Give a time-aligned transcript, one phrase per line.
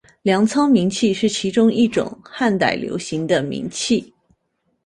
[0.23, 4.11] 粮仓明器是其中一种汉代流行的明器。